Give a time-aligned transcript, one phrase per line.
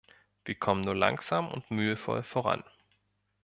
[0.45, 2.63] Wir kommen nur langsam und mühevoll voran.